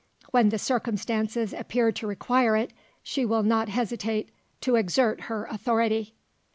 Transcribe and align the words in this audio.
When 0.31 0.49
the 0.49 0.57
circumstances 0.57 1.53
appear 1.53 1.91
to 1.91 2.07
require 2.07 2.57
it, 2.57 2.73
she 3.03 3.23
will 3.23 3.43
not 3.43 3.69
hesitate 3.69 4.29
to 4.61 4.75
exert 4.75 5.21
her 5.29 5.45
authority." 5.45 6.15